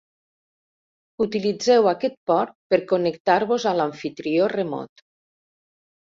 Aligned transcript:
Utilitzeu 1.25 1.89
aquest 1.91 2.15
port 2.31 2.55
per 2.73 2.79
connectar-vos 2.91 3.67
a 3.73 3.73
l'amfitrió 3.81 4.49
remot. 4.55 5.05